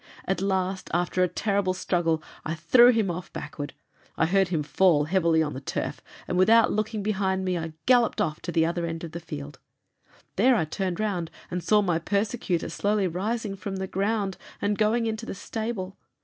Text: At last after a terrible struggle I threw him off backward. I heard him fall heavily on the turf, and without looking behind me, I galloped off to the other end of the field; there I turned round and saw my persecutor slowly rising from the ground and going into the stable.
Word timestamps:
At 0.25 0.41
last 0.41 0.89
after 0.95 1.21
a 1.21 1.27
terrible 1.27 1.75
struggle 1.75 2.23
I 2.43 2.55
threw 2.55 2.89
him 2.91 3.11
off 3.11 3.31
backward. 3.33 3.73
I 4.17 4.25
heard 4.25 4.47
him 4.47 4.63
fall 4.63 5.03
heavily 5.03 5.43
on 5.43 5.53
the 5.53 5.61
turf, 5.61 6.01
and 6.27 6.39
without 6.39 6.71
looking 6.71 7.03
behind 7.03 7.45
me, 7.45 7.55
I 7.55 7.73
galloped 7.85 8.19
off 8.19 8.41
to 8.41 8.51
the 8.51 8.65
other 8.65 8.87
end 8.87 9.03
of 9.03 9.11
the 9.11 9.19
field; 9.19 9.59
there 10.37 10.55
I 10.55 10.65
turned 10.65 10.99
round 10.99 11.29
and 11.51 11.63
saw 11.63 11.83
my 11.83 11.99
persecutor 11.99 12.69
slowly 12.69 13.07
rising 13.07 13.55
from 13.55 13.75
the 13.75 13.85
ground 13.85 14.37
and 14.59 14.75
going 14.75 15.05
into 15.05 15.27
the 15.27 15.35
stable. 15.35 15.97